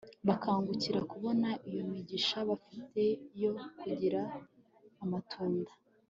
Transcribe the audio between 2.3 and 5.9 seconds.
bafite yo kugira amatunda